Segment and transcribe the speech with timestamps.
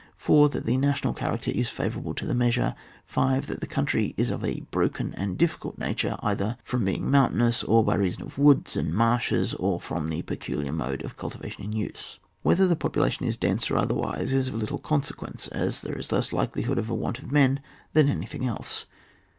[0.17, 0.49] 4.
[0.49, 2.73] That the national character is favourable to the measure.
[3.05, 3.45] 5.
[3.45, 7.63] That the country is of a broken and diflicult nature, either from being moun tainous,
[7.69, 11.73] or by reason of woods and marshes, or from the peculiar mode of cultivation in
[11.73, 12.17] use.
[12.41, 16.33] Whether the poptdation is dense or otherwise, is of little consequence, as there is less
[16.33, 17.59] likelihood of a want of men
[17.93, 18.87] than of anything else.